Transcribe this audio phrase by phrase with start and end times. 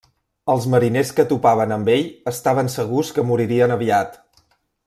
[0.53, 4.21] Els mariners que topaven amb ell estaven segurs que moririen aviat.